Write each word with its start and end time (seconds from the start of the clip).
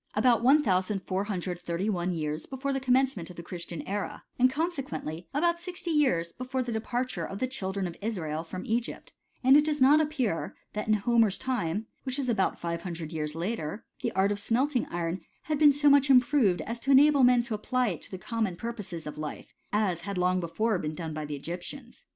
about 0.15 0.41
1431 0.41 2.11
years 2.11 2.47
before 2.47 2.73
the 2.73 2.79
commencement 2.79 3.29
of 3.29 3.35
the 3.35 3.43
Christian 3.43 3.83
era, 3.87 4.23
and 4.39 4.49
consequently 4.51 5.27
about 5.31 5.59
sixty 5.59 5.91
years 5.91 6.31
before 6.33 6.63
the 6.63 6.71
departure 6.71 7.23
of 7.23 7.37
the 7.37 7.45
children 7.45 7.85
of 7.85 7.95
Israel 8.01 8.43
from 8.43 8.65
Egypt: 8.65 9.13
and 9.43 9.55
it 9.55 9.63
does 9.63 9.79
not 9.79 10.01
appear, 10.01 10.55
that 10.73 10.87
in 10.87 10.95
Homer's 10.95 11.37
time, 11.37 11.85
which 12.01 12.17
was 12.17 12.29
about 12.29 12.57
five 12.59 12.81
hundred 12.81 13.13
years 13.13 13.35
later, 13.35 13.85
the 14.01 14.11
art 14.13 14.31
of 14.31 14.39
smelting 14.39 14.87
iron 14.87 15.21
had 15.43 15.59
been 15.59 15.71
so 15.71 15.87
much 15.87 16.09
improved, 16.09 16.61
as 16.61 16.79
to 16.79 16.89
enable 16.89 17.23
men 17.23 17.43
to 17.43 17.53
apply 17.53 17.89
it 17.89 18.01
to 18.01 18.09
the 18.09 18.17
common 18.17 18.55
purposes 18.55 19.05
of 19.05 19.19
life, 19.19 19.53
as 19.71 20.01
had 20.01 20.17
long 20.17 20.39
before 20.39 20.79
been 20.79 20.95
done 20.95 21.13
by 21.13 21.25
the 21.25 21.35
Egyptians. 21.35 22.05